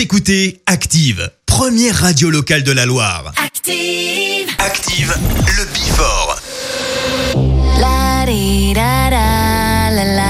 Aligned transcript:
Écoutez 0.00 0.62
Active, 0.64 1.30
première 1.44 1.94
radio 1.94 2.30
locale 2.30 2.62
de 2.62 2.72
la 2.72 2.86
Loire. 2.86 3.34
Active 3.36 4.48
Active, 4.58 5.14
le 5.58 5.64
Bifort. 5.74 6.40
La, 7.78 8.24
da, 8.24 9.10
da, 9.10 9.90
la, 9.90 10.04
la. 10.04 10.29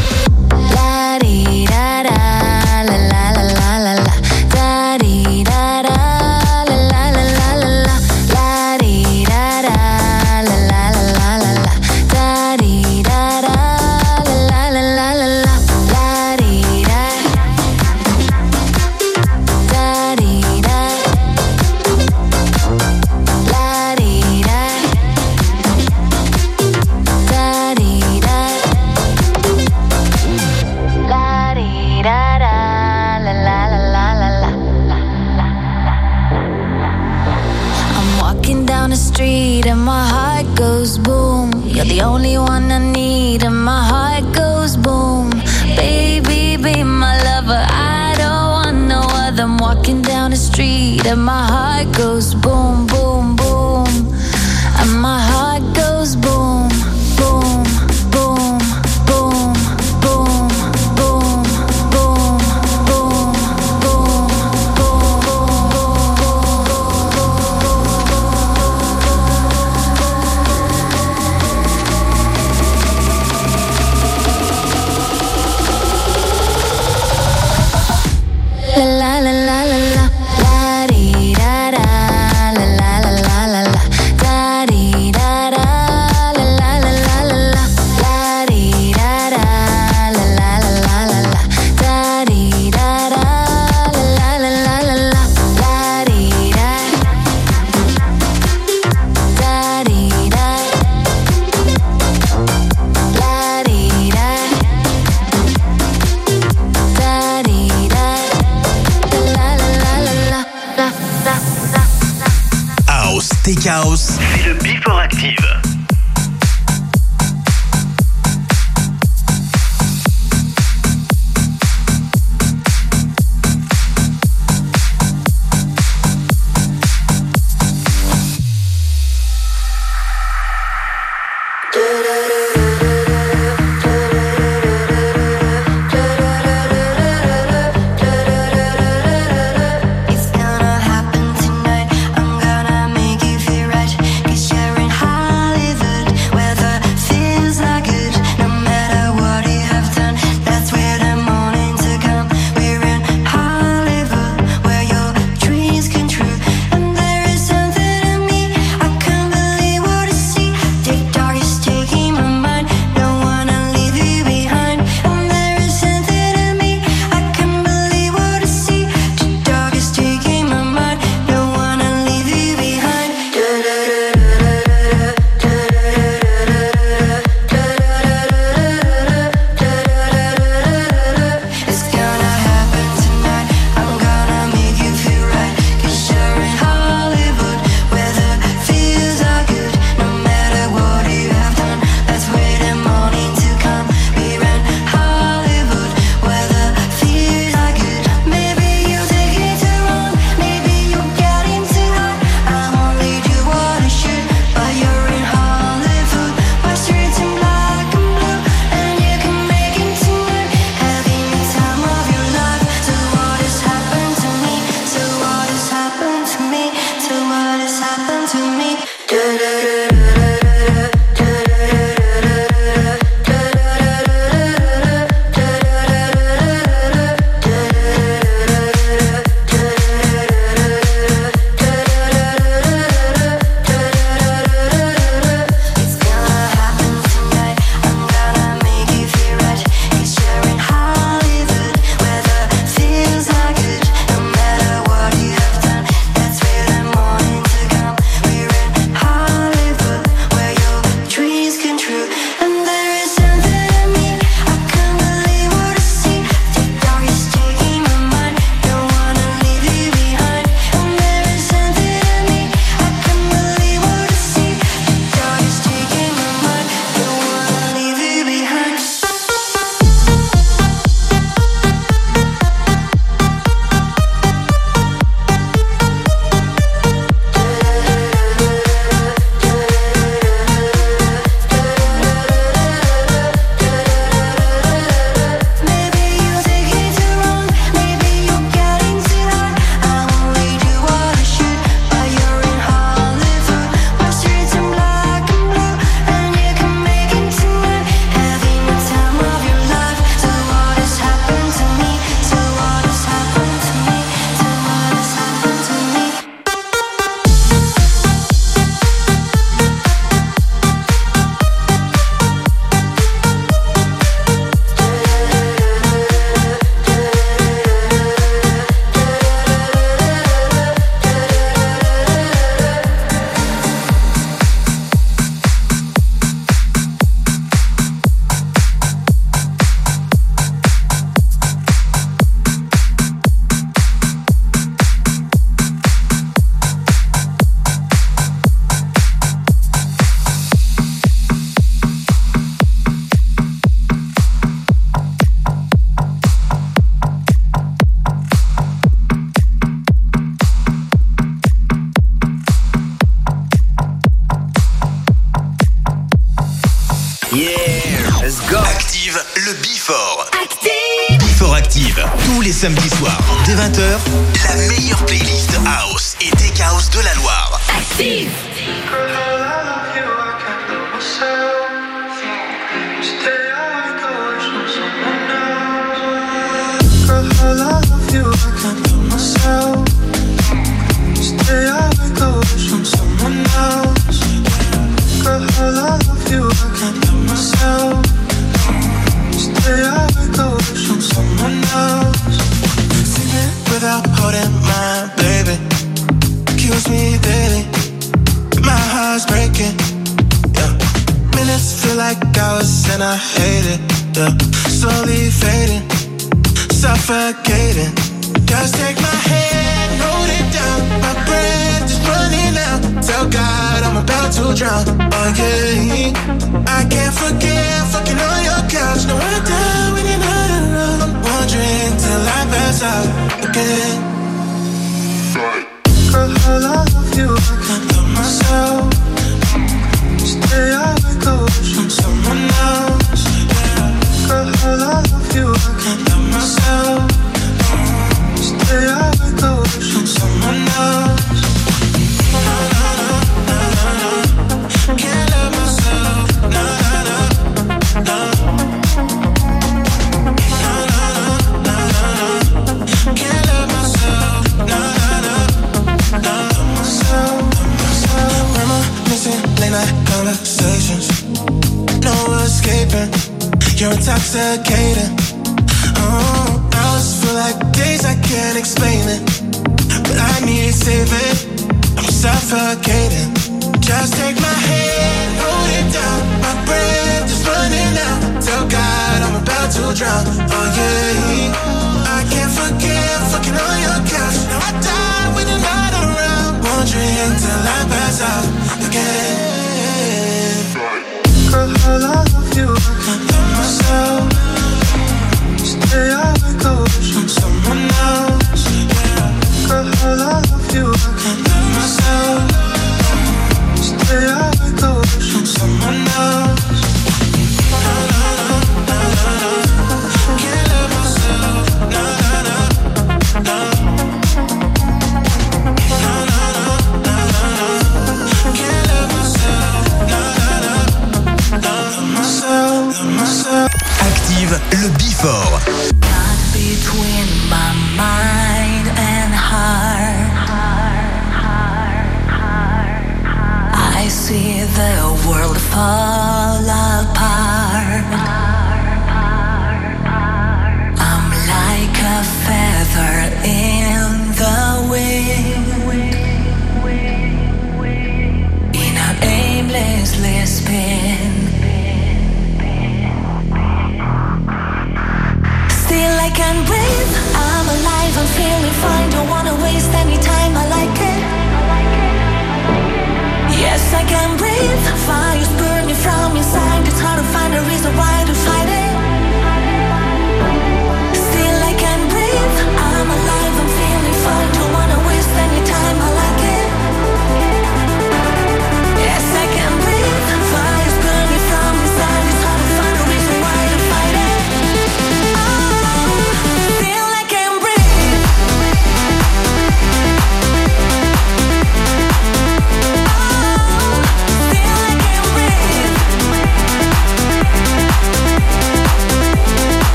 that 51.03 51.17
my 51.17 51.47
heart 51.47 51.91
goes 51.97 52.33
boom. 52.35 52.80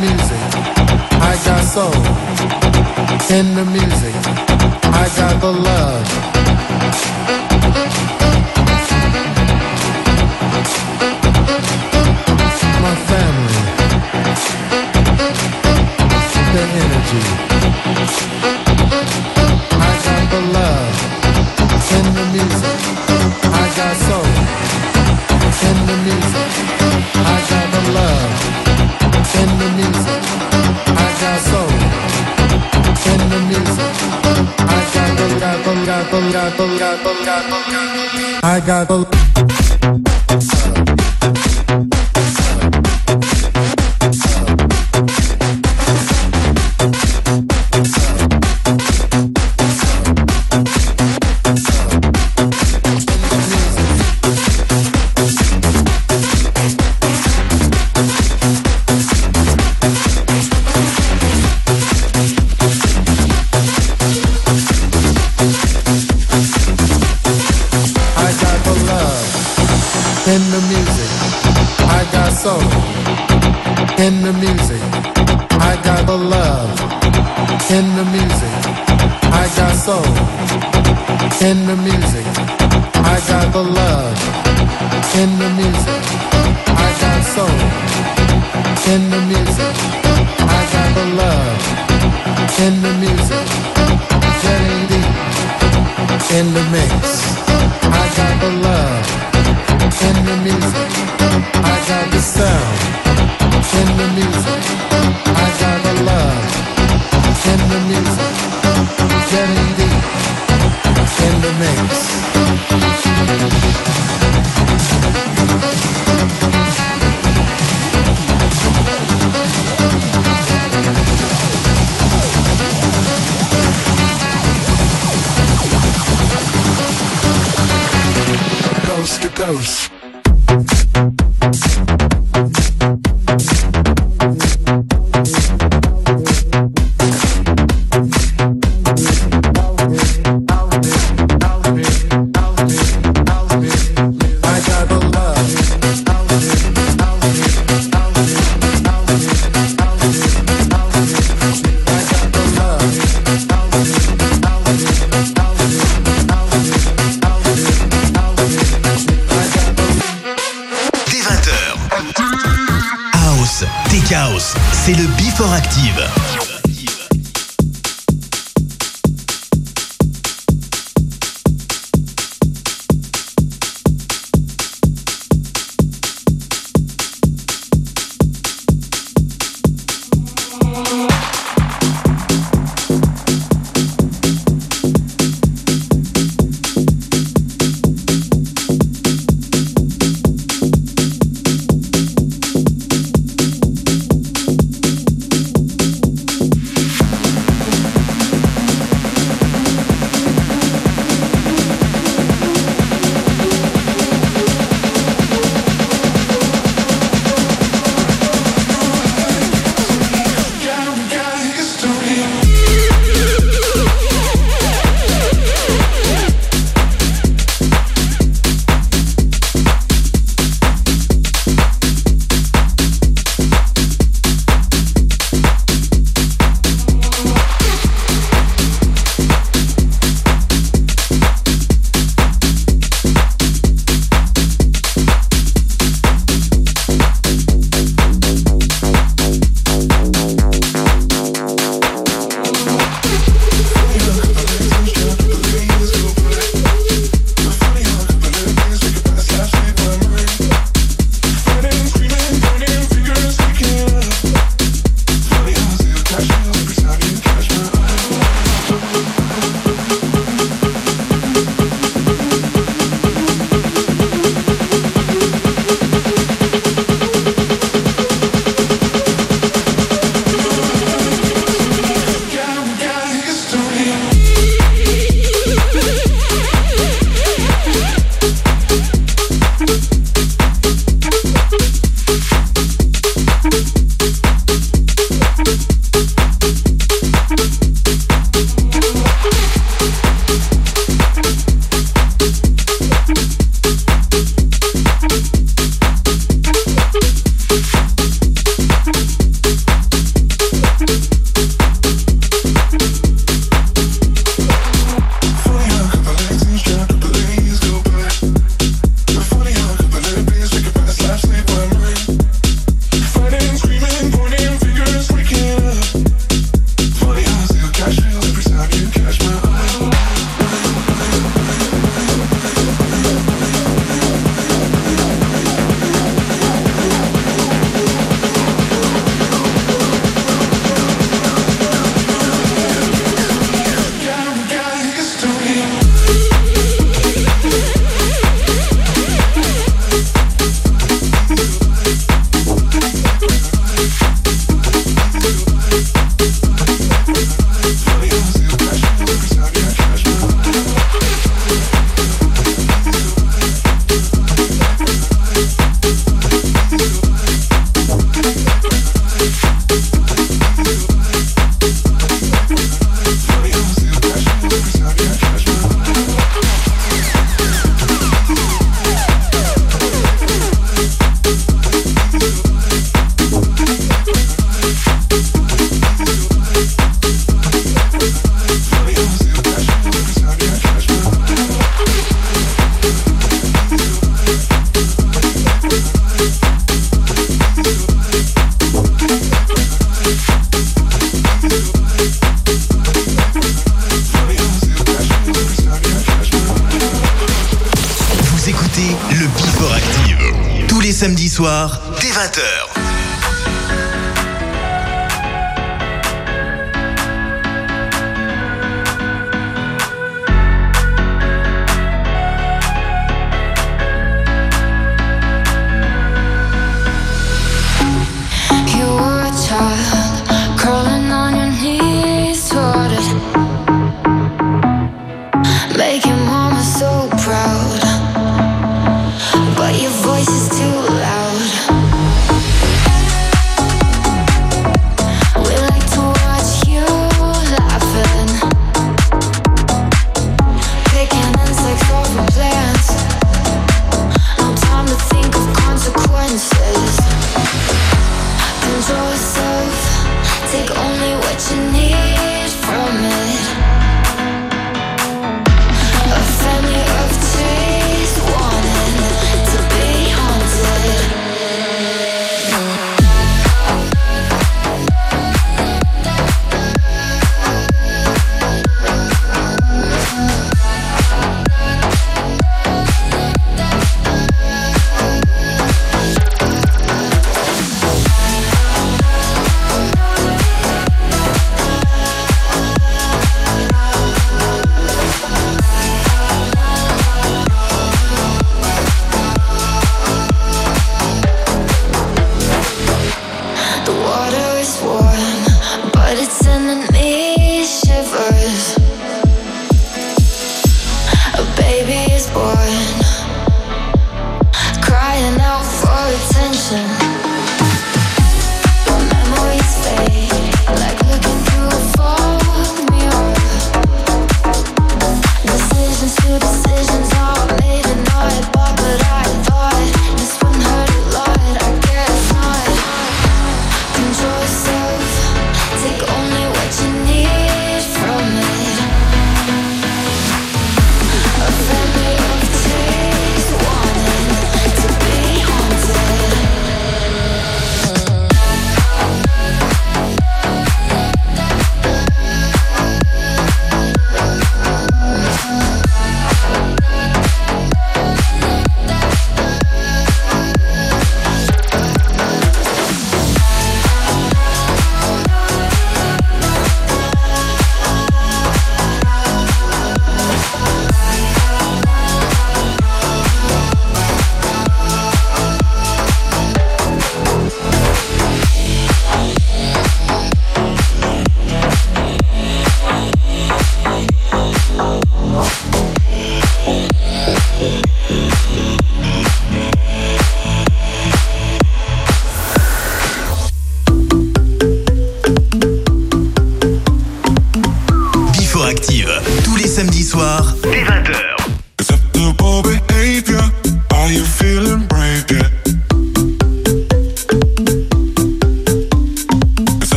music, 0.00 0.40
I 1.20 1.34
got 1.44 1.62
soul. 1.62 1.92
In 3.36 3.54
the 3.54 3.64
music, 3.66 4.14
I 5.02 5.06
got 5.16 5.40
the 5.40 5.52
love. 5.52 6.06
My 12.84 12.94
family, 13.10 13.60
the 16.54 16.64
energy. 16.82 17.22
I 19.88 19.94
got 20.06 20.24
the 20.32 20.40
love. 20.56 20.94
In 21.96 22.06
the 22.16 22.24
music, 22.36 22.78
I 23.52 23.66
got 23.78 23.94
soul. 24.06 24.28
In 25.68 25.76
the 25.86 25.96
music. 26.04 26.49
I 38.42 38.60
got 38.66 38.88
the 38.88 39.29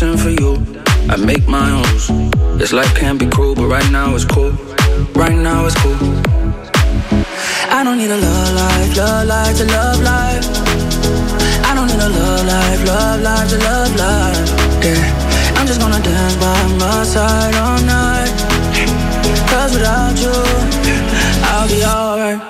dancing 0.00 0.16
for 0.16 0.30
you. 0.30 0.54
I 1.08 1.16
make 1.16 1.46
my 1.48 1.70
own 1.70 1.82
rules. 1.82 2.58
This 2.58 2.72
life 2.72 2.94
can 2.94 3.18
be 3.18 3.26
cruel, 3.26 3.54
but 3.54 3.66
right 3.66 3.90
now 3.90 4.14
it's 4.14 4.24
cool. 4.24 4.52
Right 5.14 5.36
now 5.36 5.66
it's 5.66 5.76
cool. 5.82 5.96
I 7.70 7.82
don't 7.84 7.98
need 7.98 8.10
a 8.10 8.16
love 8.16 8.54
life, 8.54 8.96
love 8.96 9.26
life 9.26 9.56
to 9.58 9.64
love 9.66 10.02
life. 10.02 10.44
I 11.68 11.74
don't 11.74 11.88
need 11.88 12.00
a 12.00 12.08
love 12.08 12.46
life, 12.46 12.86
love 12.86 13.20
life 13.22 13.48
to 13.50 13.58
love 13.58 13.96
life. 13.96 14.48
Yeah, 14.84 15.56
I'm 15.56 15.66
just 15.66 15.80
gonna 15.80 16.02
dance 16.02 16.36
by 16.36 16.60
my 16.78 17.04
side 17.04 17.54
all 17.56 17.80
night. 17.82 18.32
Cause 19.50 19.74
without 19.74 20.16
you, 20.18 20.32
I'll 21.44 21.68
be 21.68 21.84
alright. 21.84 22.49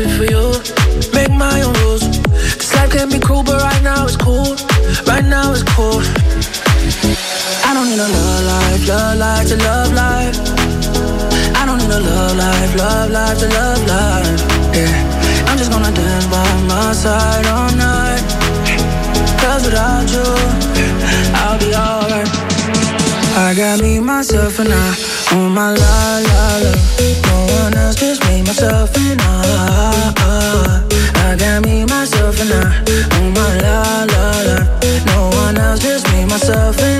it 0.00 0.10
for 0.16 0.24
you. 0.24 0.44
Make 1.12 1.30
my 1.30 1.62
own 1.62 1.74
rules. 1.84 2.04
This 2.58 2.74
life 2.74 2.90
can 2.90 3.08
be 3.10 3.18
cruel, 3.18 3.42
but 3.42 3.60
right 3.60 3.82
now 3.82 4.04
it's 4.04 4.16
cool. 4.16 4.56
Right 5.06 5.24
now 5.24 5.52
it's 5.52 5.62
cool. 5.74 6.00
I 7.68 7.70
don't 7.74 7.88
need 7.90 8.00
a 8.00 8.08
love 8.08 8.44
life, 8.52 8.88
love 8.88 9.18
life 9.18 9.46
to 9.48 9.56
love 9.56 9.92
life. 9.92 10.36
I 11.60 11.62
don't 11.66 11.78
need 11.78 11.92
a 11.92 12.00
love 12.00 12.36
life, 12.36 12.72
love 12.76 13.10
life 13.10 13.38
to 13.42 13.48
love 13.48 13.82
life. 13.86 14.40
Yeah, 14.76 15.46
I'm 15.48 15.58
just 15.58 15.70
gonna 15.70 15.92
dance 15.92 16.26
by 16.26 16.48
my 16.72 16.92
side 16.92 17.46
all 17.46 17.72
night. 17.76 18.22
Cause 19.40 19.64
without 19.66 20.08
you, 20.14 20.28
I'll 21.34 21.58
be 21.58 21.74
alright. 21.74 21.99
I 23.42 23.54
got 23.54 23.80
me, 23.80 23.98
myself, 24.00 24.58
and 24.58 24.68
I. 24.68 24.94
Oh 25.32 25.48
my 25.48 25.72
la 25.72 26.18
la 26.28 26.58
la. 26.62 26.72
No 27.26 27.36
one 27.62 27.74
else, 27.74 27.96
just 27.96 28.22
me, 28.28 28.42
myself, 28.42 28.94
and 28.96 29.20
I. 29.22 30.84
I 31.16 31.36
got 31.36 31.64
me, 31.64 31.86
myself, 31.86 32.38
and 32.38 32.52
I. 32.52 32.84
Oh 33.14 33.30
my 33.30 33.56
la 33.62 34.04
la 34.12 34.24
la. 34.46 34.56
No 35.06 35.30
one 35.38 35.56
else, 35.56 35.80
just 35.80 36.06
me, 36.12 36.26
myself, 36.26 36.78
and 36.80 36.99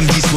les 0.00 0.27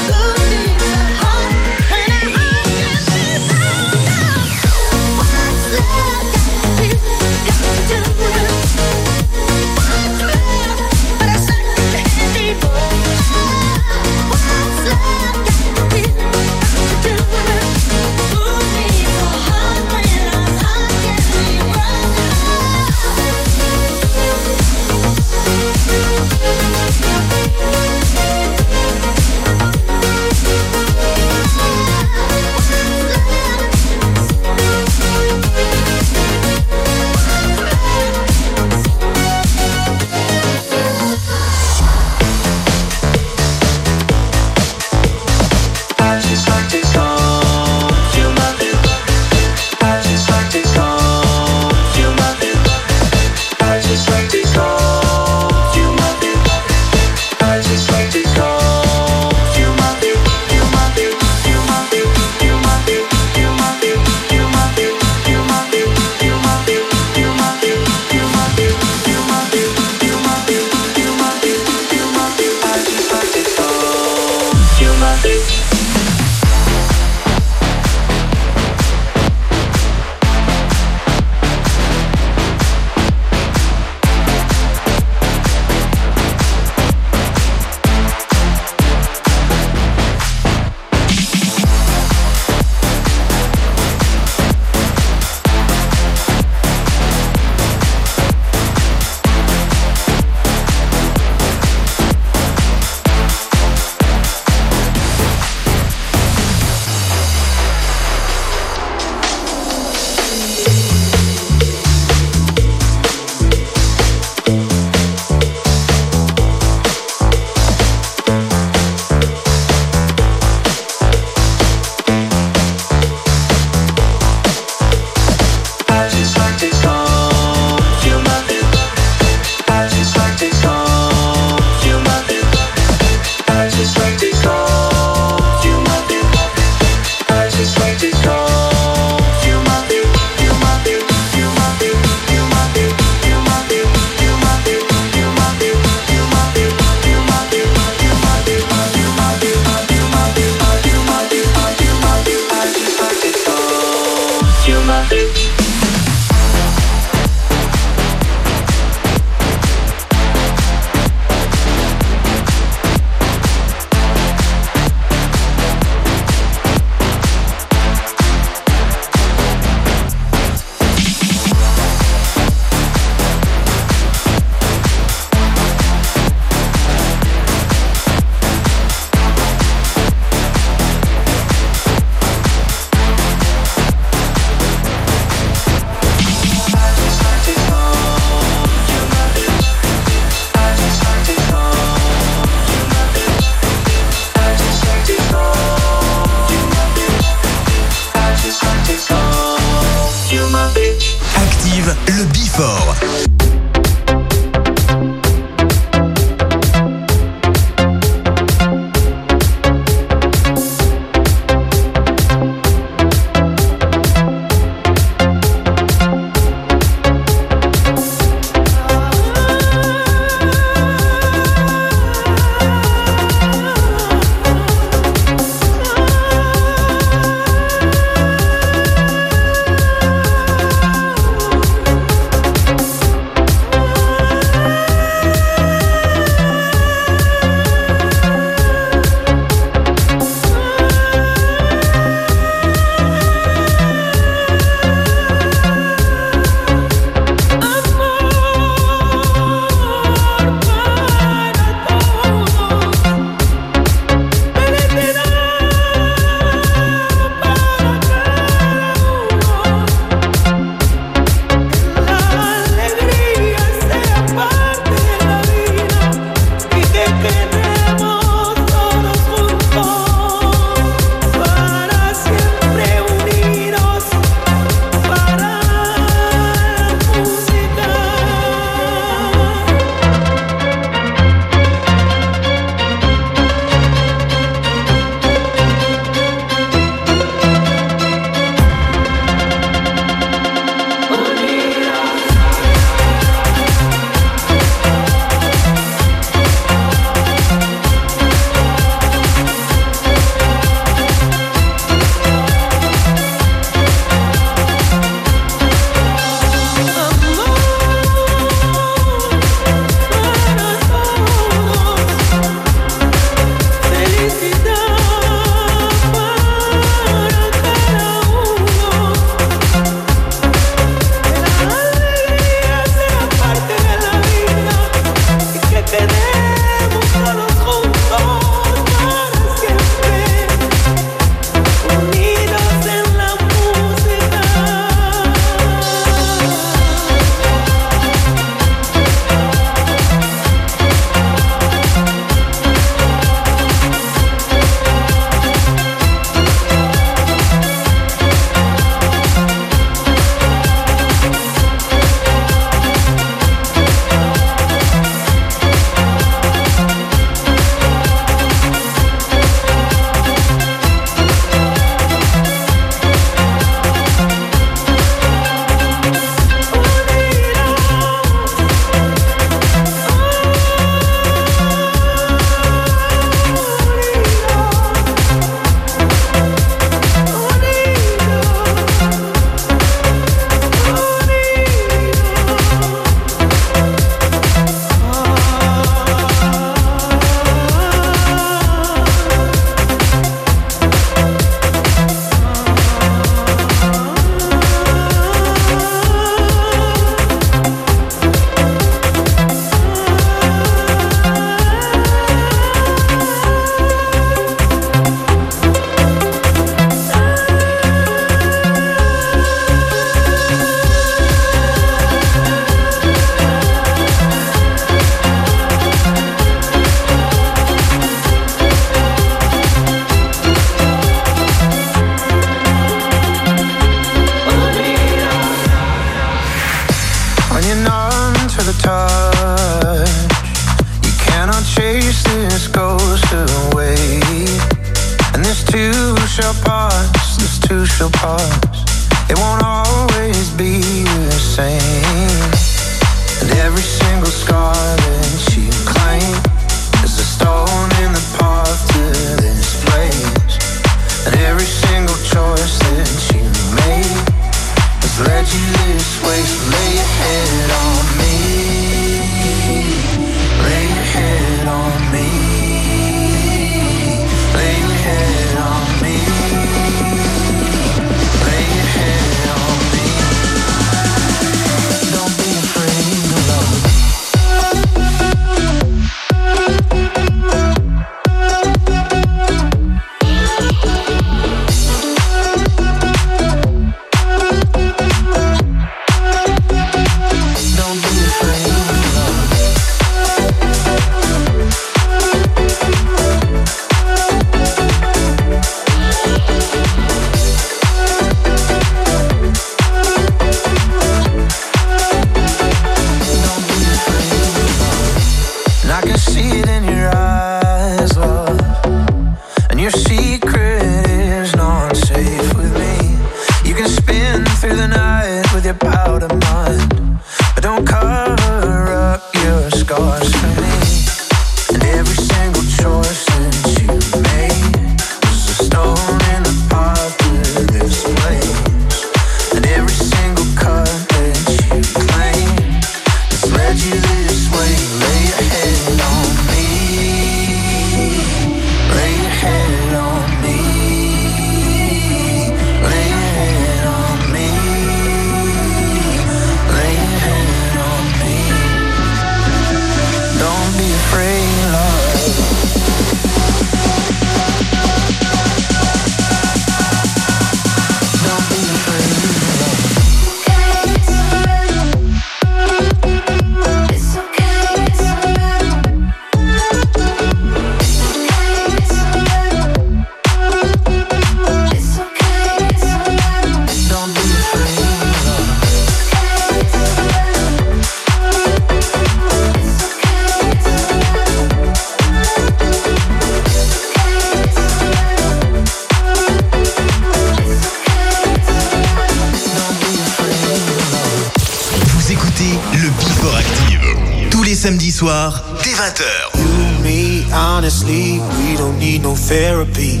soirs, 595.06 595.42
dès 595.62 595.74
20h. 595.74 596.04
You, 596.34 596.82
me, 596.82 597.24
honestly, 597.32 598.20
we 598.38 598.56
don't 598.56 598.78
need 598.78 599.02
no 599.02 599.14
therapy. 599.14 600.00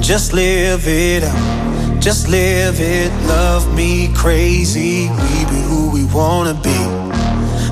Just 0.00 0.32
live 0.32 0.86
it 0.86 1.24
up. 1.24 2.00
Just 2.00 2.28
live 2.28 2.80
it. 2.80 3.10
Love 3.26 3.66
me 3.74 4.08
crazy. 4.14 5.08
We 5.08 5.44
be 5.50 5.60
who 5.68 5.90
we 5.90 6.04
wanna 6.04 6.54
be. 6.54 6.80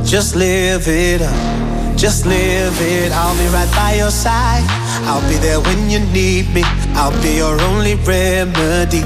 Just 0.05 0.35
live 0.35 0.89
it 0.89 1.23
up. 1.23 1.97
Just 1.97 2.27
live 2.27 2.77
it. 2.81 3.13
I'll 3.13 3.37
be 3.37 3.49
right 3.49 3.71
by 3.75 3.95
your 3.95 4.11
side. 4.11 4.65
I'll 5.09 5.27
be 5.29 5.37
there 5.37 5.61
when 5.61 5.91
you 5.91 6.01
need 6.13 6.53
me. 6.55 6.63
I'll 6.95 7.17
be 7.23 7.37
your 7.37 7.61
only 7.71 7.95
remedy. 8.07 9.03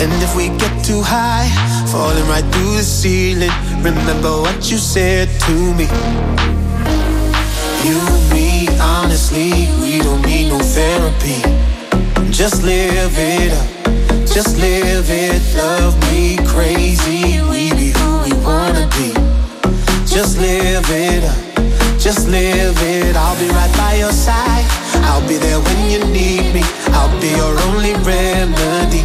And 0.00 0.12
if 0.22 0.36
we 0.36 0.48
get 0.62 0.72
too 0.84 1.02
high, 1.02 1.50
falling 1.90 2.26
right 2.28 2.46
through 2.52 2.76
the 2.76 2.84
ceiling, 2.84 3.50
remember 3.82 4.40
what 4.42 4.70
you 4.70 4.78
said 4.78 5.28
to 5.40 5.52
me. 5.74 5.86
You, 7.86 8.00
me, 8.34 8.68
honestly, 8.80 9.68
we 9.80 10.00
don't 10.02 10.22
need 10.22 10.48
no 10.48 10.58
therapy. 10.58 11.40
Just 12.30 12.62
live 12.62 13.14
it 13.16 13.52
up, 13.52 14.26
just 14.26 14.56
live 14.58 15.08
it. 15.08 15.42
Love 15.56 15.94
me 16.10 16.38
crazy, 16.46 17.40
we 17.50 17.70
be 17.72 17.92
who 17.98 18.10
we 18.24 18.32
wanna 18.44 18.88
be. 18.98 19.12
Just 20.06 20.38
live 20.38 20.84
it 20.90 21.24
up, 21.24 21.98
just 21.98 22.28
live 22.28 22.76
it. 22.82 23.16
I'll 23.16 23.38
be 23.38 23.48
right 23.48 23.74
by 23.76 23.94
your 23.94 24.12
side. 24.12 24.66
I'll 25.06 25.26
be 25.26 25.36
there 25.36 25.60
when 25.60 25.90
you 25.90 26.00
need 26.12 26.52
me. 26.52 26.62
I'll 26.92 27.20
be 27.20 27.30
your 27.30 27.54
only 27.68 27.94
remedy. 28.04 29.02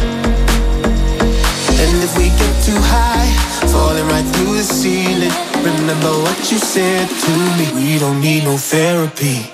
And 1.80 2.02
if 2.02 2.16
we 2.18 2.28
get 2.28 2.54
too 2.64 2.80
high, 2.80 3.13
falling 3.74 4.06
right 4.06 4.26
through 4.34 4.54
the 4.54 4.62
ceiling, 4.62 5.34
remember 5.66 6.12
what 6.24 6.38
you 6.50 6.58
said 6.58 7.08
to 7.24 7.32
me. 7.58 7.66
We 7.74 7.98
don't 7.98 8.20
need 8.20 8.44
no 8.44 8.56
therapy. 8.56 9.50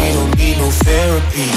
We 0.00 0.06
don't 0.16 0.32
need 0.38 0.56
no 0.62 0.70
therapy. 0.86 1.48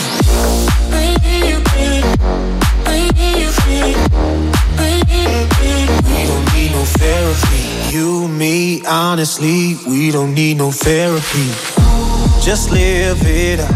We 6.11 6.21
don't 6.29 6.47
need 6.55 6.71
no 6.77 6.83
therapy. 6.99 7.63
You, 7.95 8.27
me, 8.27 8.83
honestly, 8.85 9.77
we 9.87 10.11
don't 10.11 10.33
need 10.33 10.57
no 10.57 10.71
therapy. 10.71 11.47
Just 12.43 12.71
live 12.71 13.21
it 13.23 13.59
up. 13.59 13.75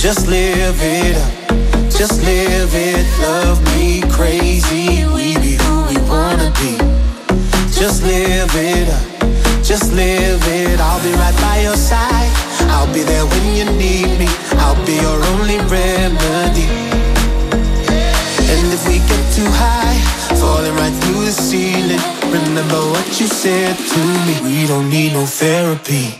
Just 0.00 0.28
live 0.28 0.80
it 0.80 1.14
up, 1.14 1.90
just 1.90 2.22
live 2.22 2.74
it. 2.74 3.04
Love 3.20 3.62
me 3.76 4.00
crazy, 4.10 5.04
we 5.04 5.36
be 5.36 5.60
who 5.60 5.84
we 5.92 5.98
wanna 6.08 6.50
be. 6.56 6.78
Just 7.70 8.02
live 8.02 8.50
it 8.54 8.88
up, 8.88 9.62
just 9.62 9.92
live 9.92 10.40
it. 10.48 10.80
I'll 10.80 11.02
be 11.02 11.12
right 11.12 11.36
by 11.42 11.60
your 11.60 11.76
side. 11.76 12.32
I'll 12.72 12.90
be 12.94 13.02
there 13.02 13.26
when 13.26 13.44
you 13.54 13.66
need 13.76 14.08
me. 14.18 14.28
I'll 14.64 14.86
be 14.86 14.94
your 14.94 15.20
only 15.34 15.58
remedy. 15.68 16.64
And 18.48 18.72
if 18.72 18.88
we 18.88 19.00
get 19.00 19.24
too 19.36 19.50
high, 19.52 20.00
falling 20.40 20.74
right 20.76 20.94
through 21.02 21.26
the 21.26 21.32
ceiling, 21.32 22.00
remember 22.32 22.80
what 22.88 23.20
you 23.20 23.26
said 23.26 23.76
to 23.76 24.00
me. 24.24 24.40
We 24.48 24.66
don't 24.66 24.88
need 24.88 25.12
no 25.12 25.26
therapy. 25.26 26.19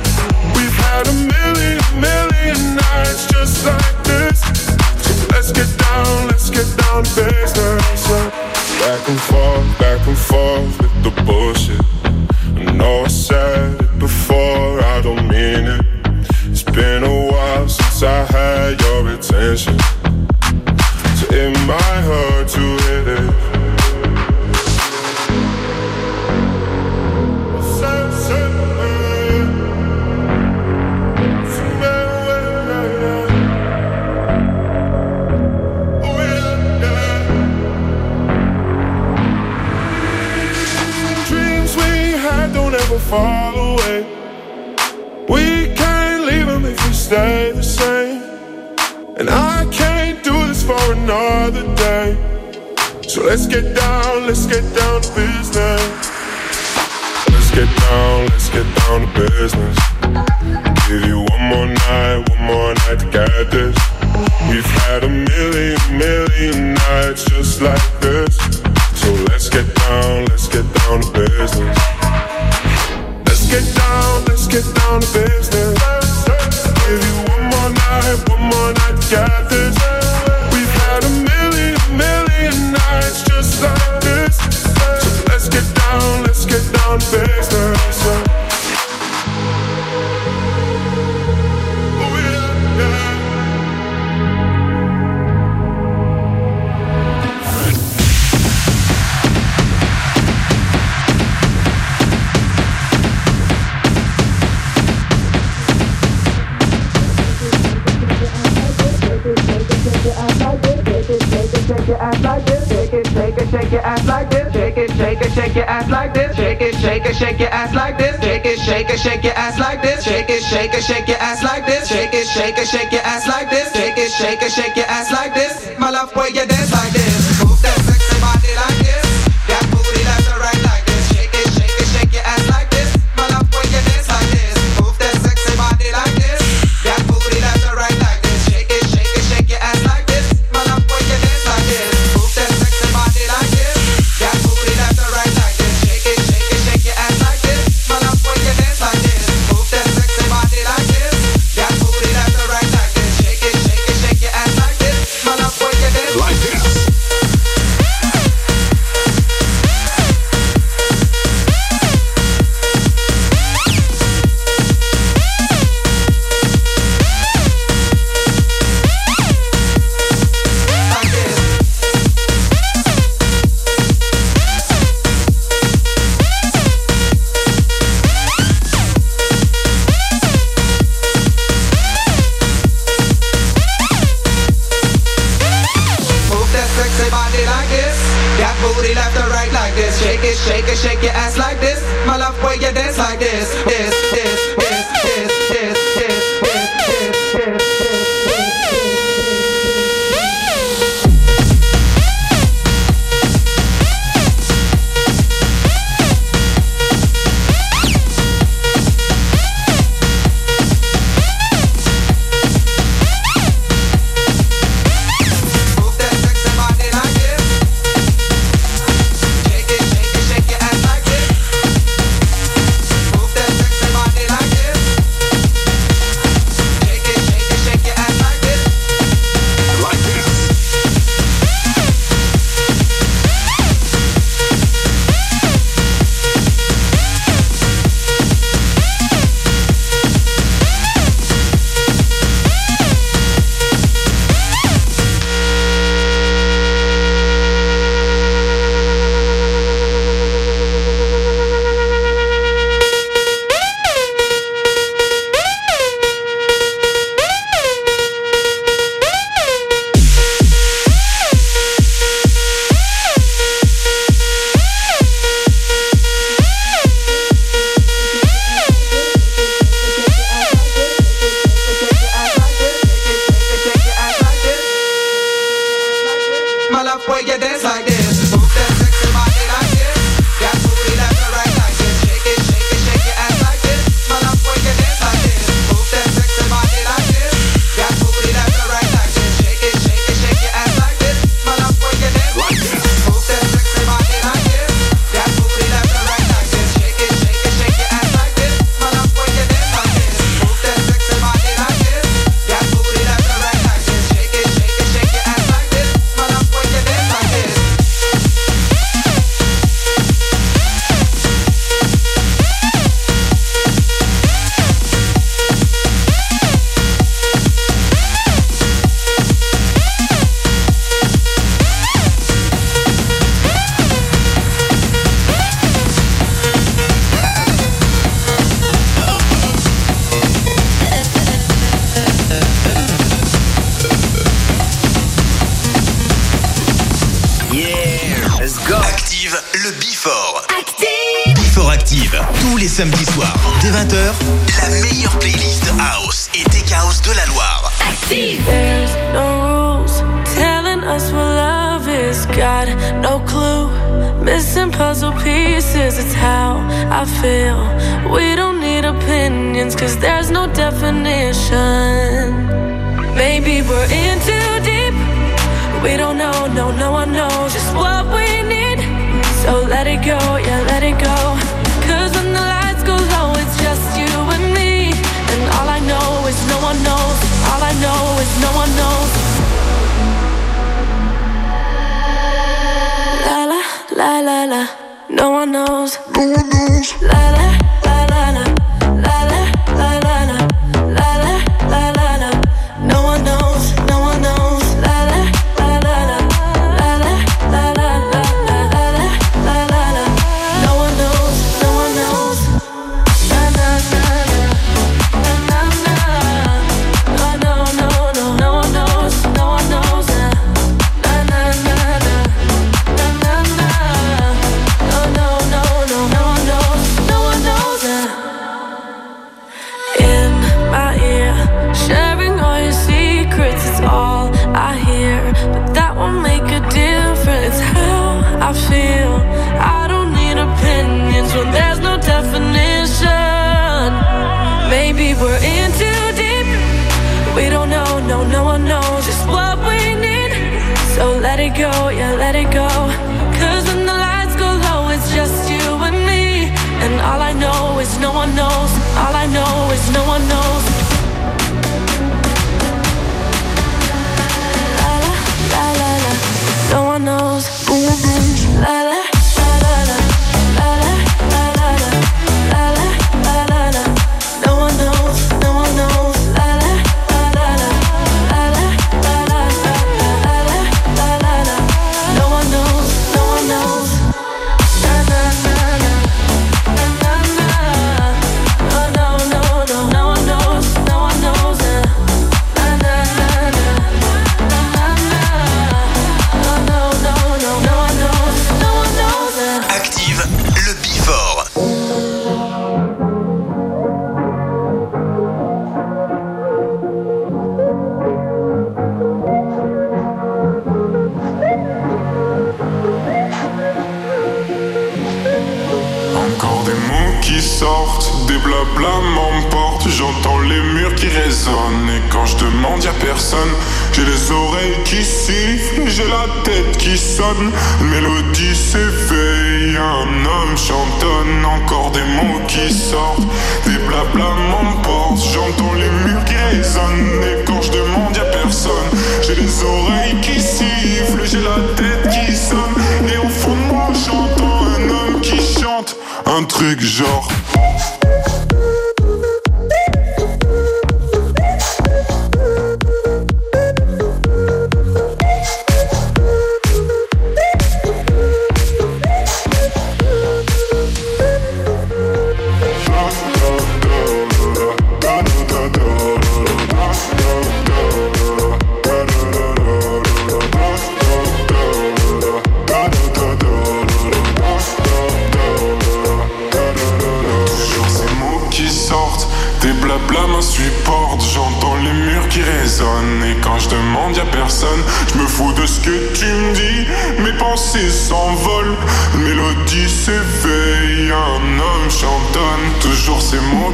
a 1.07 1.13
million, 1.13 1.79
million 1.99 2.75
nights 2.75 3.25
just 3.27 3.65
like 3.65 4.03
this. 4.03 4.41
Let's 5.31 5.51
get 5.51 5.69
down, 5.77 6.27
let's 6.27 6.49
get 6.49 6.67
down 6.77 7.03
business. 7.03 8.07
Back 8.79 9.09
and 9.09 9.19
forth, 9.19 9.79
back 9.79 10.07
and 10.07 10.17
forth. 10.17 10.80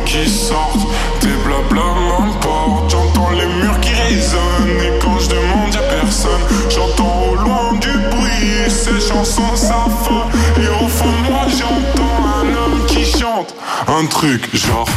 qui 0.08 0.30
sortent. 0.30 0.88
Tes 1.20 1.36
blabla 1.46 1.84
m'importent. 2.08 2.90
J'entends 2.90 3.32
les 3.32 3.46
murs 3.46 3.80
qui 3.82 3.94
résonnent. 3.94 4.82
Et 4.82 5.00
quand 5.00 5.20
je 5.20 5.30
demande 5.30 5.76
à 5.76 6.02
personne, 6.02 6.42
j'entends 6.70 7.24
au 7.30 7.36
loin 7.36 7.74
du 7.80 7.92
bruit. 8.10 8.70
Ces 8.70 9.00
chansons 9.08 9.56
s'affolent. 9.56 10.32
Et 10.58 10.84
au 10.84 10.88
fond 10.88 11.12
de 11.12 11.32
moi, 11.32 11.46
j'entends 11.50 12.26
un 12.42 12.48
homme 12.48 12.86
qui 12.88 13.06
chante. 13.06 13.54
Un 13.88 14.06
truc 14.06 14.56
genre. 14.56 14.88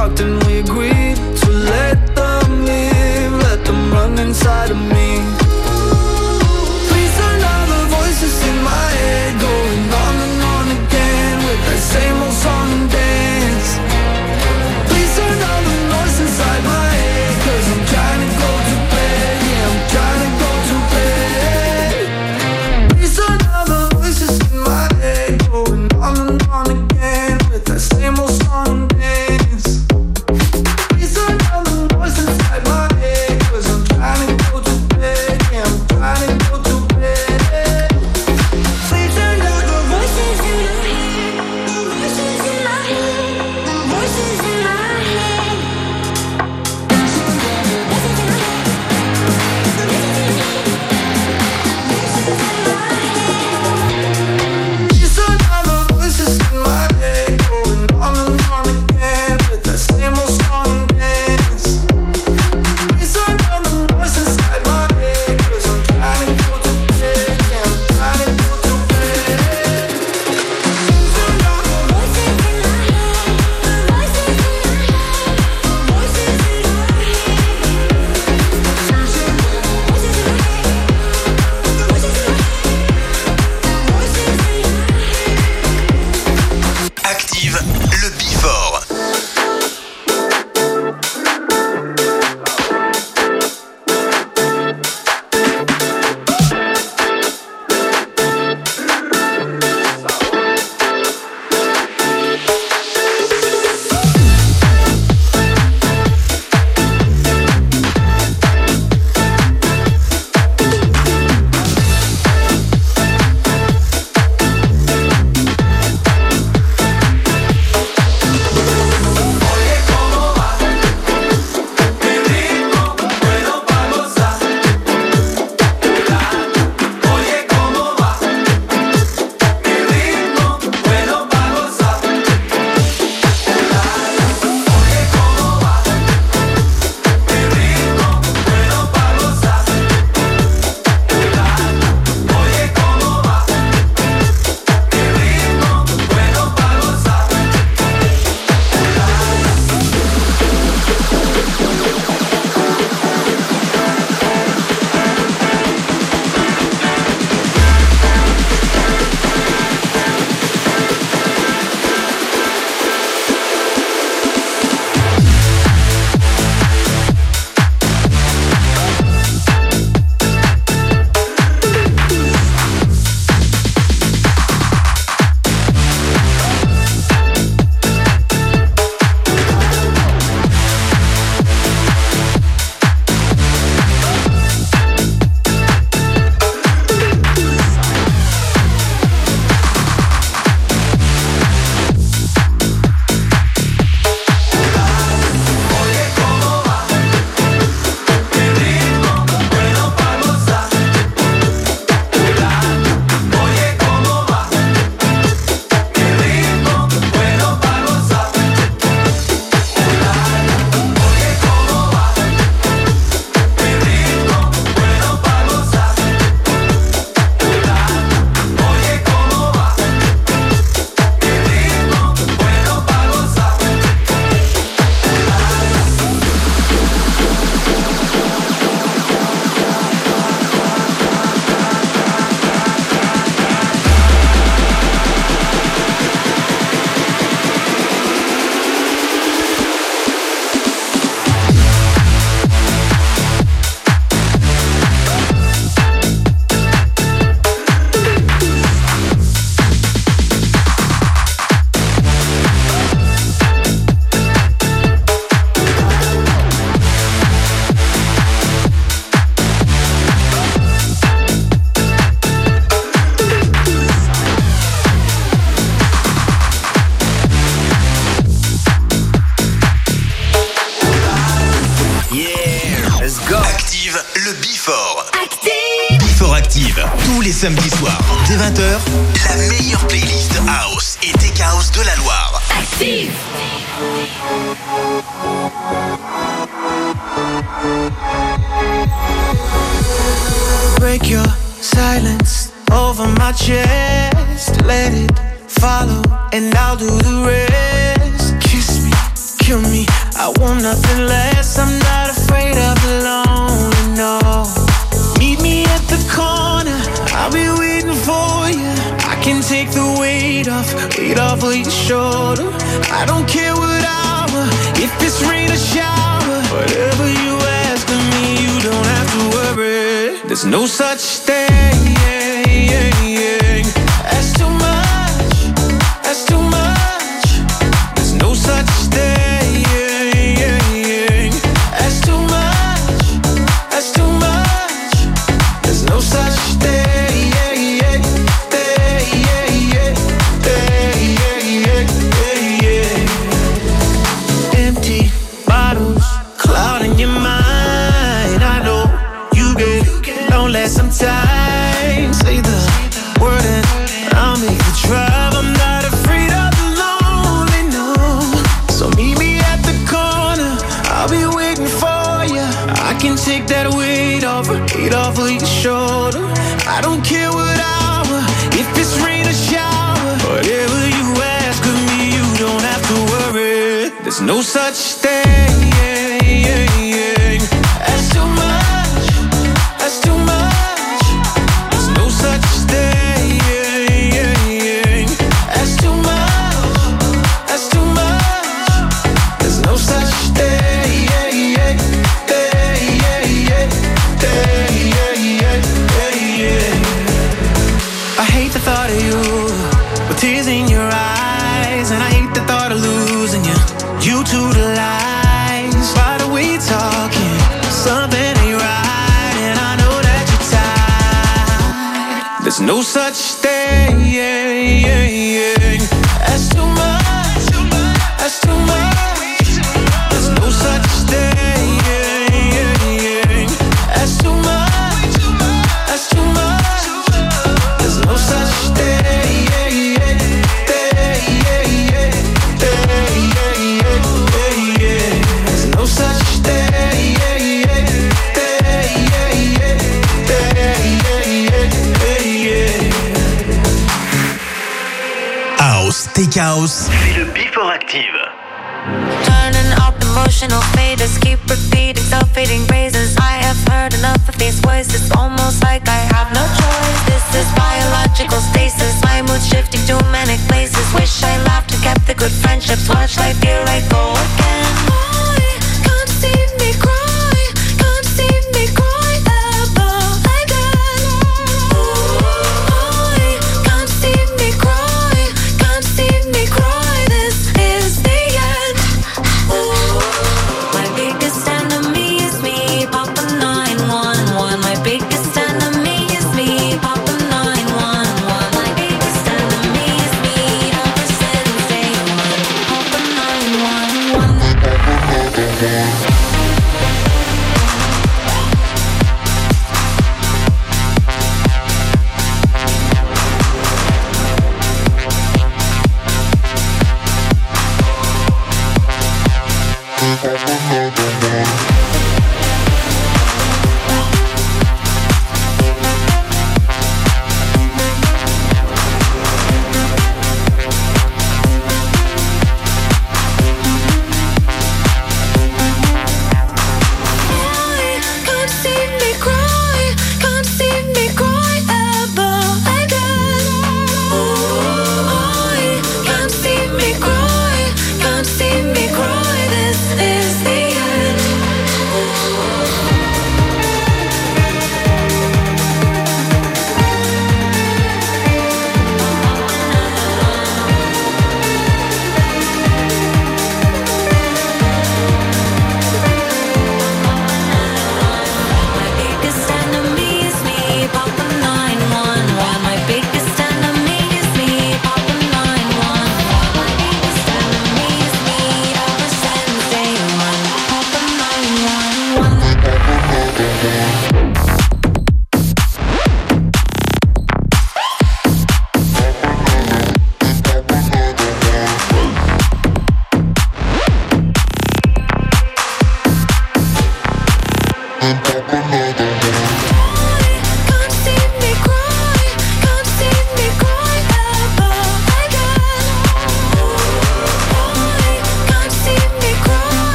Talked 0.00 0.20
and 0.20 0.42
we 0.44 0.60
agreed 0.60 0.99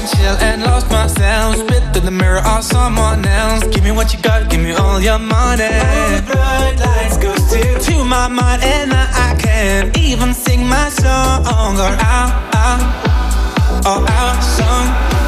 and 0.00 0.08
chill 0.08 0.36
and 0.48 0.62
lost 0.62 0.90
myself. 0.90 1.56
Spit 1.56 1.96
in 1.96 2.04
the 2.04 2.10
mirror 2.10 2.42
of 2.44 2.64
someone 2.64 3.24
else. 3.26 3.64
Give 3.68 3.84
me 3.84 3.92
what 3.92 4.12
you 4.12 4.20
got, 4.20 4.48
give 4.50 4.60
me 4.60 4.72
all 4.72 5.00
your 5.00 5.18
money. 5.18 5.64
All 5.64 6.10
the 6.16 6.22
bright 6.26 6.76
lights 6.78 7.16
go 7.18 7.34
still 7.36 7.78
to 7.78 8.04
my 8.04 8.28
mind, 8.28 8.62
and 8.62 8.92
I, 8.92 9.06
I 9.28 9.40
can't 9.40 9.96
even 9.98 10.32
sing 10.34 10.66
my 10.66 10.88
song 10.88 11.76
or 11.76 11.92
our, 12.12 12.28
our, 12.62 12.78
or 13.90 13.98
our 14.08 14.42
song. 14.42 15.19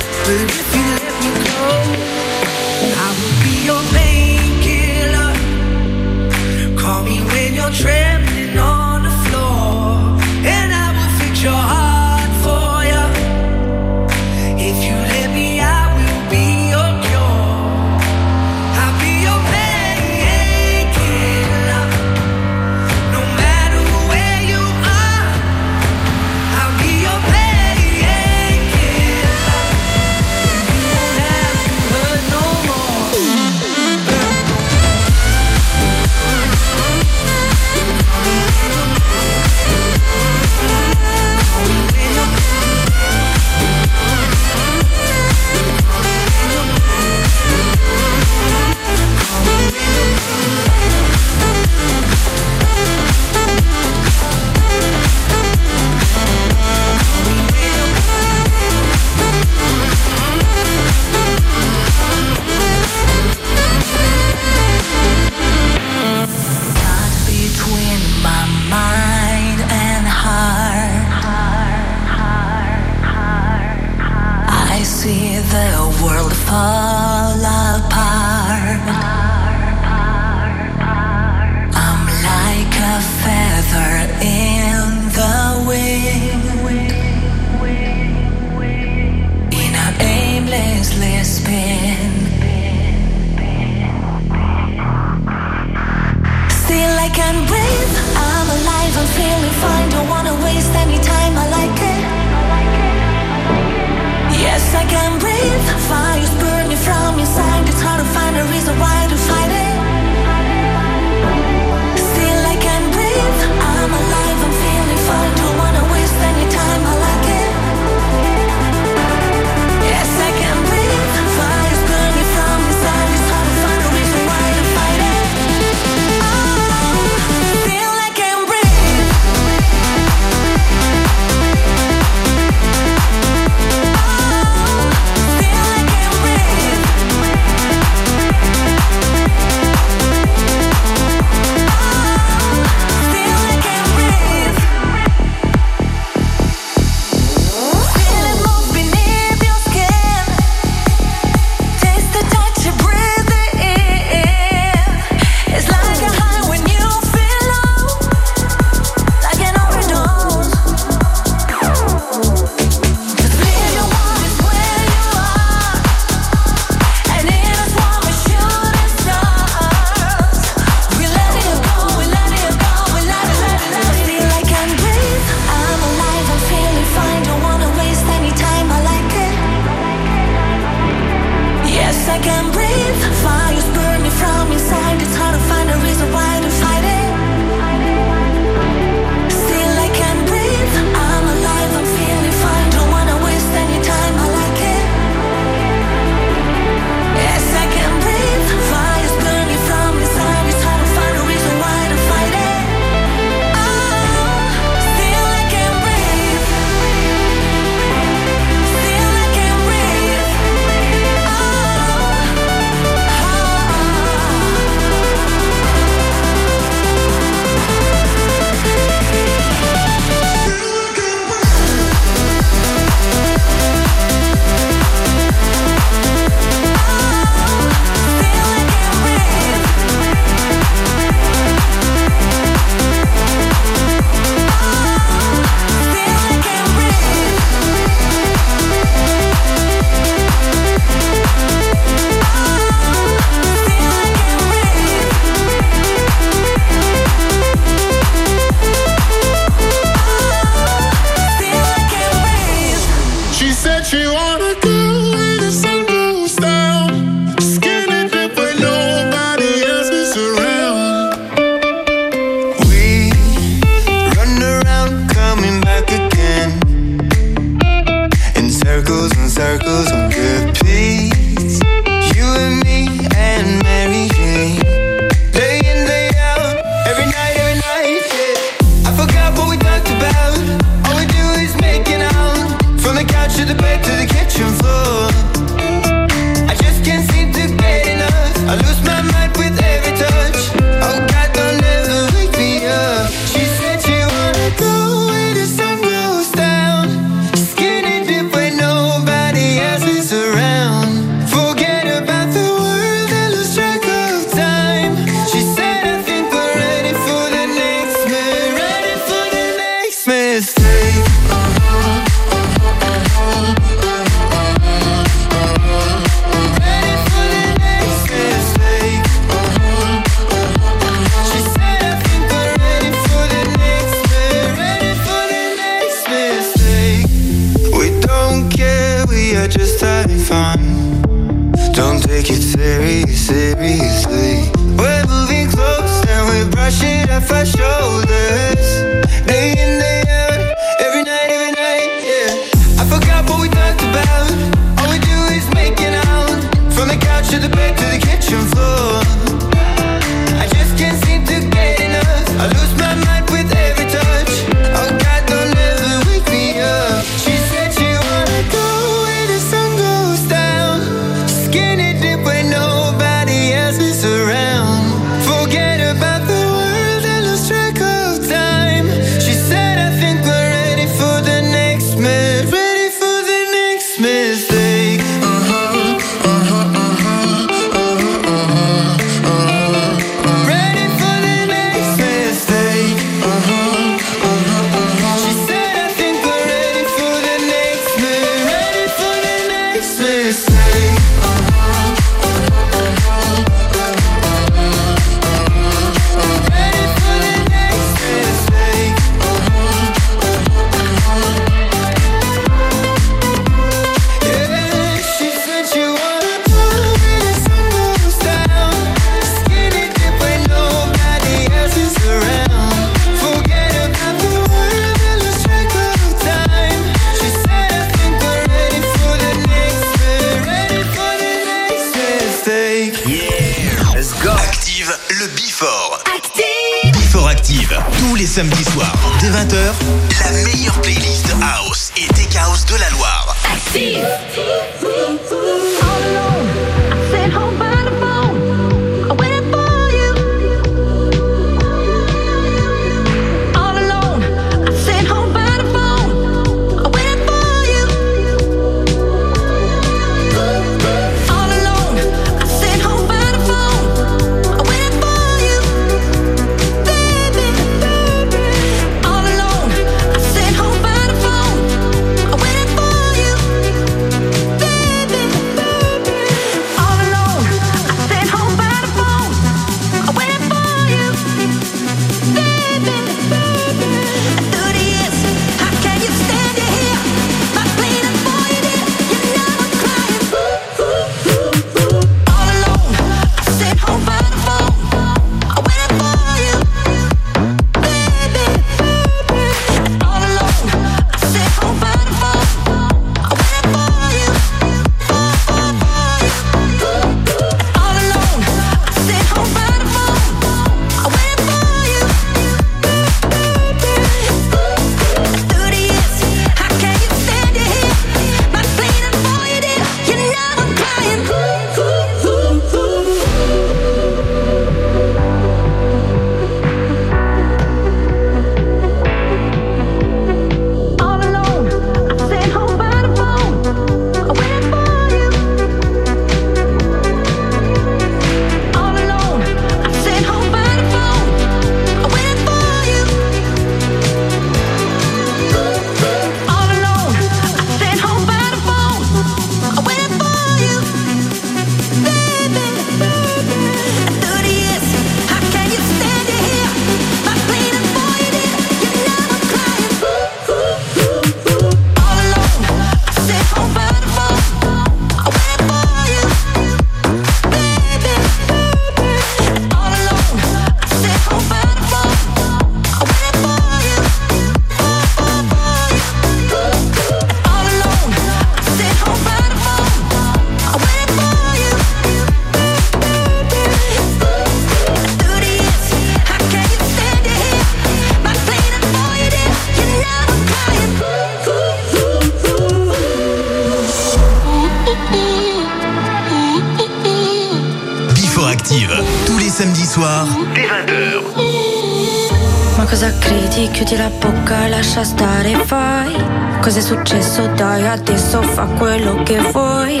acceso, 597.12 597.52
tagliate 597.54 598.16
so, 598.16 598.40
fa 598.42 598.64
quello 598.78 599.22
che 599.22 599.38
vuoi. 599.52 600.00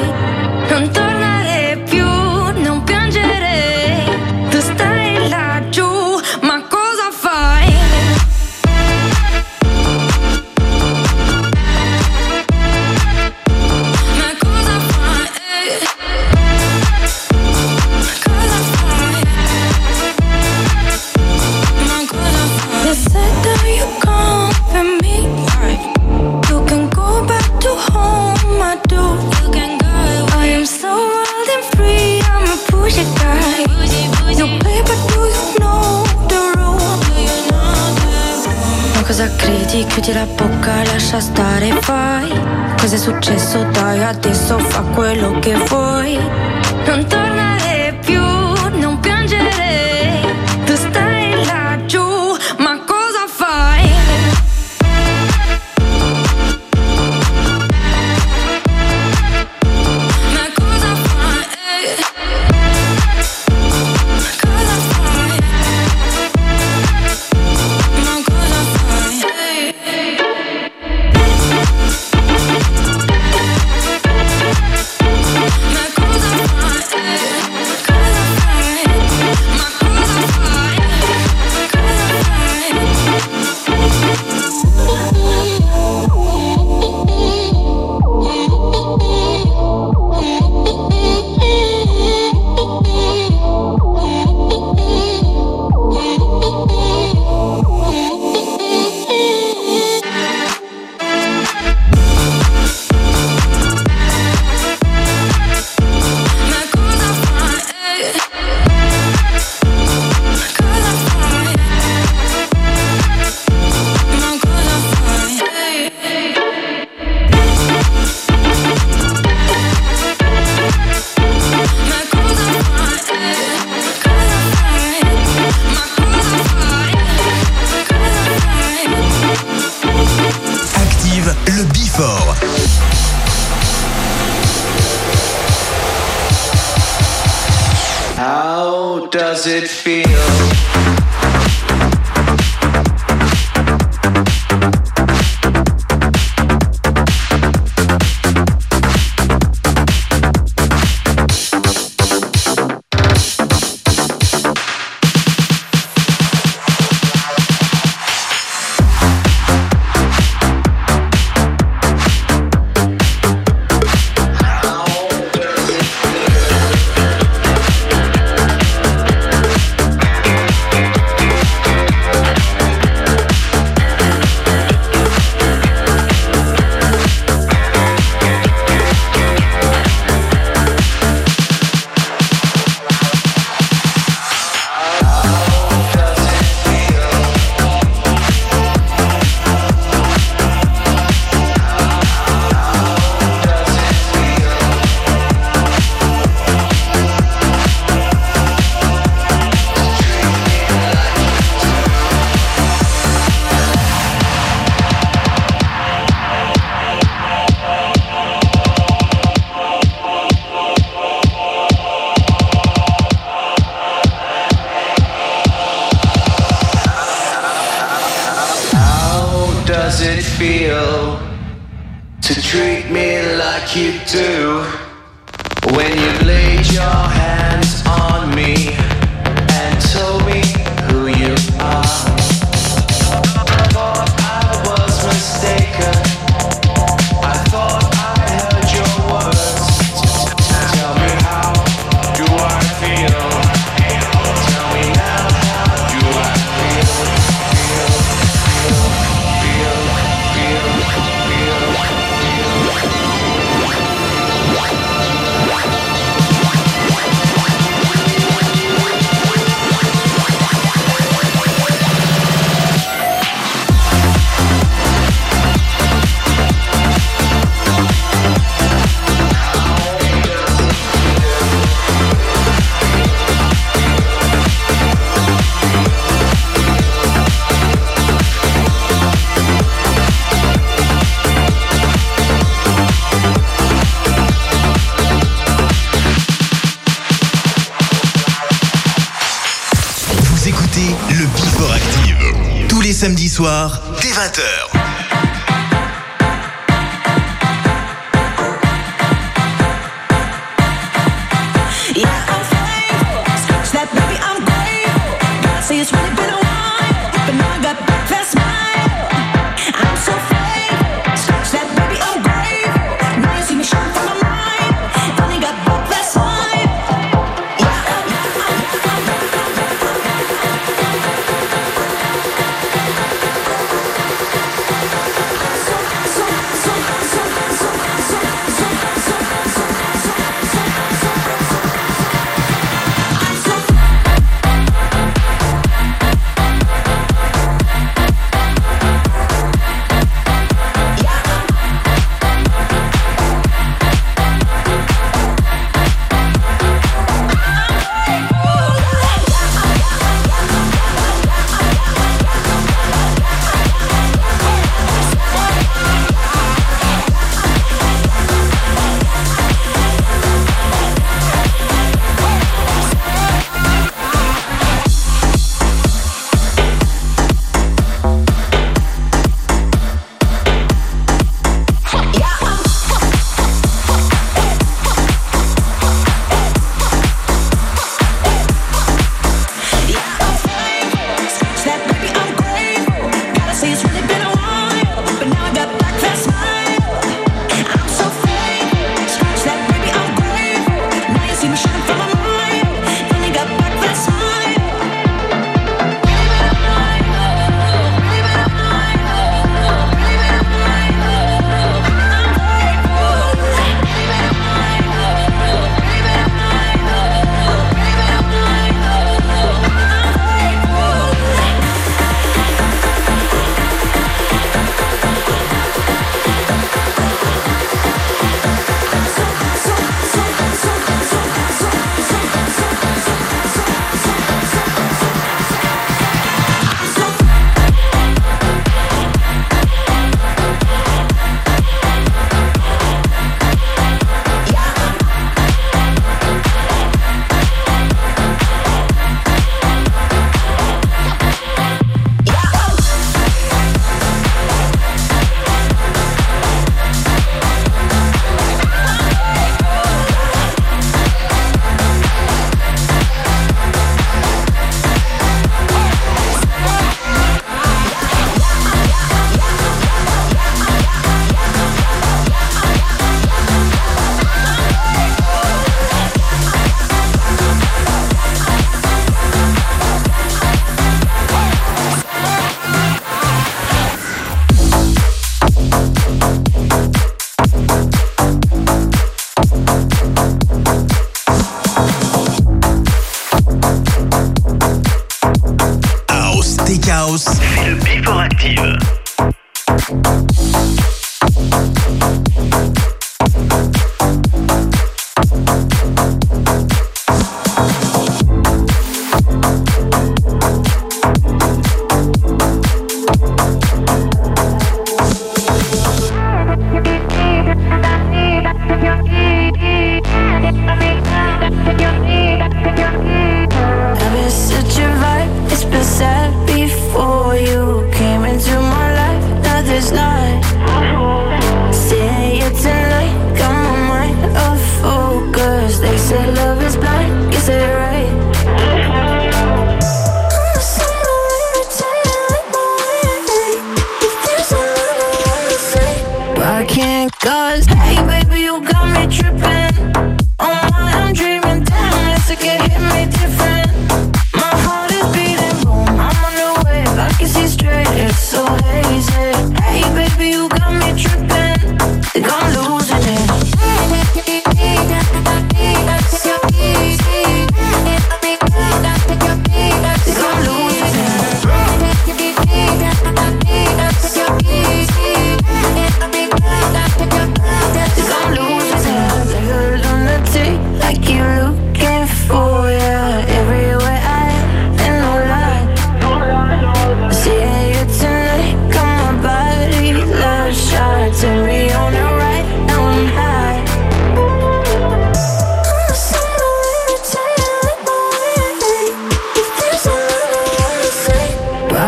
Non 0.68 0.90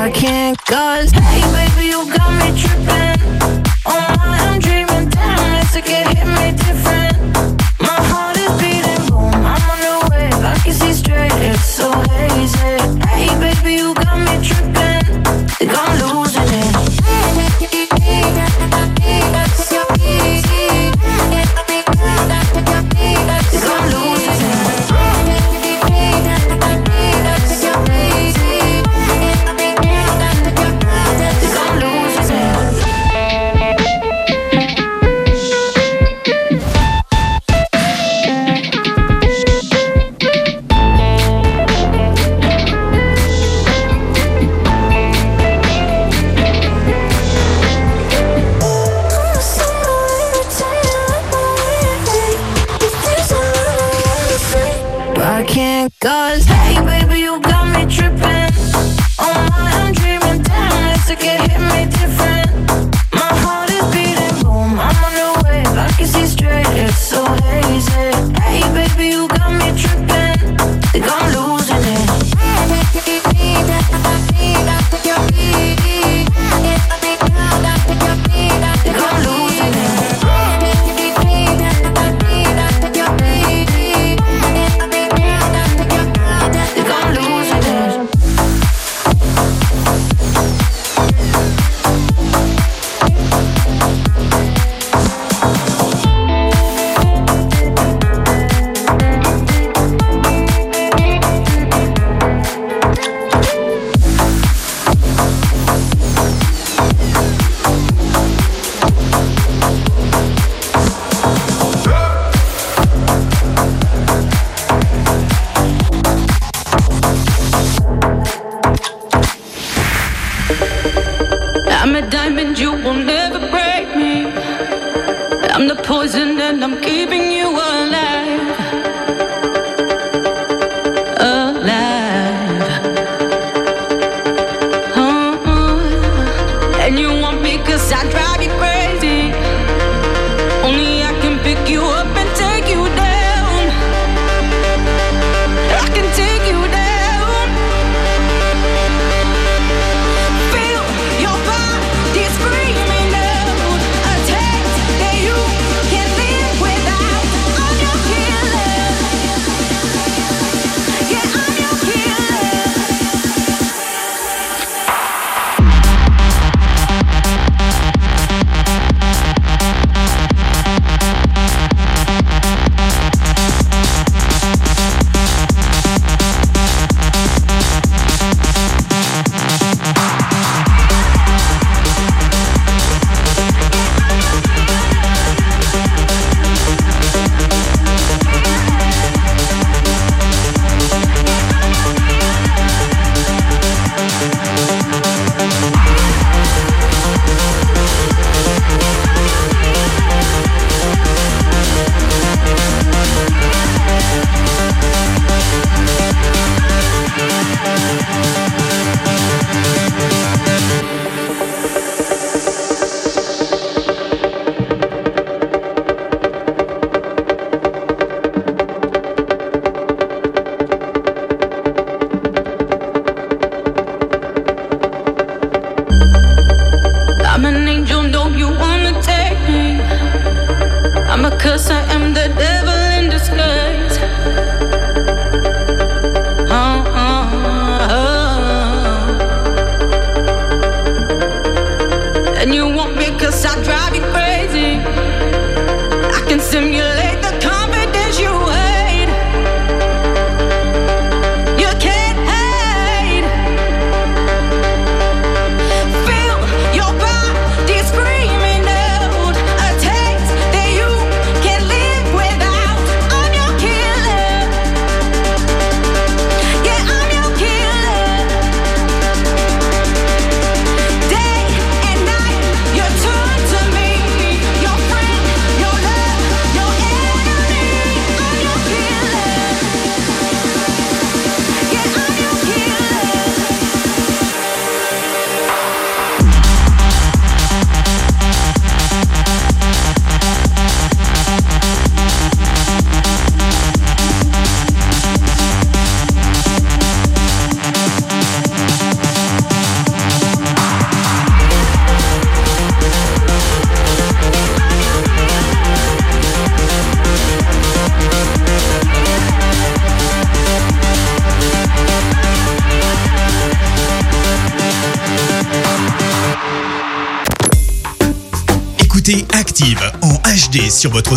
I 0.04 0.10
can't 0.10 0.58
cause 0.66 1.10
Hey 1.12 1.40
baby, 1.56 1.86
you 1.86 2.04
got 2.14 2.30
me 2.36 2.60
trippin'. 2.60 3.64
Oh, 3.86 4.16
I'm 4.20 4.60